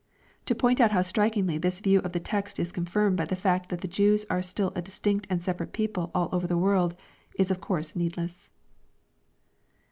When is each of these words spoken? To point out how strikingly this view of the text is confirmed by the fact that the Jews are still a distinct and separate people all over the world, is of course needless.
To 0.47 0.55
point 0.55 0.81
out 0.81 0.89
how 0.89 1.03
strikingly 1.03 1.59
this 1.59 1.79
view 1.79 1.99
of 1.99 2.11
the 2.11 2.19
text 2.19 2.57
is 2.59 2.71
confirmed 2.71 3.17
by 3.17 3.25
the 3.25 3.35
fact 3.35 3.69
that 3.69 3.81
the 3.81 3.87
Jews 3.87 4.25
are 4.31 4.41
still 4.41 4.73
a 4.75 4.81
distinct 4.81 5.27
and 5.29 5.39
separate 5.43 5.73
people 5.73 6.09
all 6.15 6.27
over 6.31 6.47
the 6.47 6.57
world, 6.57 6.95
is 7.37 7.51
of 7.51 7.61
course 7.61 7.95
needless. 7.95 8.49